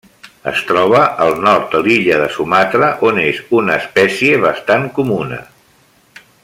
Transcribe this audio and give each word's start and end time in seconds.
Es 0.51 0.61
troba 0.69 1.01
al 1.25 1.33
nord 1.47 1.67
de 1.75 1.81
l'illa 1.87 2.17
de 2.23 2.31
Sumatra, 2.37 2.89
on 3.11 3.21
és 3.27 3.43
una 3.61 3.77
espècie 3.83 4.43
bastant 4.47 4.93
comuna. 5.01 5.43